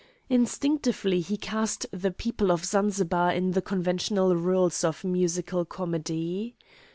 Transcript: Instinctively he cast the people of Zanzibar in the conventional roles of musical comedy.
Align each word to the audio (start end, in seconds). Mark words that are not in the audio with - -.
Instinctively 0.31 1.19
he 1.19 1.37
cast 1.37 1.85
the 1.91 2.09
people 2.09 2.51
of 2.51 2.65
Zanzibar 2.65 3.33
in 3.33 3.51
the 3.51 3.61
conventional 3.61 4.35
roles 4.35 4.83
of 4.83 5.03
musical 5.03 5.63
comedy. 5.63 6.55